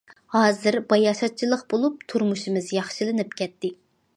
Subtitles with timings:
[0.35, 3.73] ھازىر باياشاتچىلىق بولۇپ تۇرمۇشىمىز ياخشىلىنىپ كەتتى.